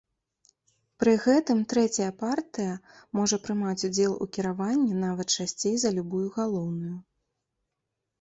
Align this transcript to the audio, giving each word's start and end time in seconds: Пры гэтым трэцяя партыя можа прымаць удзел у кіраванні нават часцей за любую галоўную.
Пры 1.01 1.11
гэтым 1.25 1.59
трэцяя 1.73 2.07
партыя 2.23 2.71
можа 3.19 3.39
прымаць 3.47 3.85
удзел 3.89 4.15
у 4.27 4.29
кіраванні 4.37 4.97
нават 5.05 5.27
часцей 5.37 5.75
за 5.85 5.89
любую 5.99 6.23
галоўную. 6.39 6.95